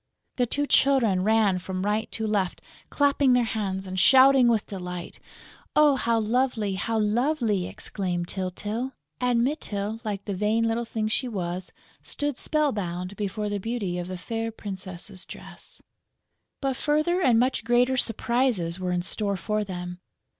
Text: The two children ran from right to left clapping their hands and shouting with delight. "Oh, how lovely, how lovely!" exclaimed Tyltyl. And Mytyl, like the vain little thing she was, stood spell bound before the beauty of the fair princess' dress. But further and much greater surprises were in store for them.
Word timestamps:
The 0.37 0.47
two 0.47 0.65
children 0.65 1.21
ran 1.21 1.59
from 1.59 1.85
right 1.85 2.11
to 2.13 2.25
left 2.25 2.59
clapping 2.89 3.33
their 3.33 3.43
hands 3.43 3.85
and 3.85 3.99
shouting 3.99 4.47
with 4.47 4.65
delight. 4.65 5.19
"Oh, 5.75 5.95
how 5.95 6.19
lovely, 6.19 6.73
how 6.73 6.97
lovely!" 6.97 7.67
exclaimed 7.67 8.27
Tyltyl. 8.27 8.93
And 9.19 9.43
Mytyl, 9.43 9.99
like 10.03 10.25
the 10.25 10.33
vain 10.33 10.63
little 10.67 10.85
thing 10.85 11.07
she 11.07 11.27
was, 11.27 11.71
stood 12.01 12.35
spell 12.35 12.71
bound 12.71 13.15
before 13.15 13.47
the 13.47 13.59
beauty 13.59 13.99
of 13.99 14.07
the 14.07 14.17
fair 14.17 14.51
princess' 14.51 15.23
dress. 15.23 15.83
But 16.61 16.77
further 16.77 17.21
and 17.21 17.37
much 17.39 17.63
greater 17.63 17.95
surprises 17.95 18.79
were 18.79 18.91
in 18.91 19.03
store 19.03 19.37
for 19.37 19.63
them. 19.63 19.99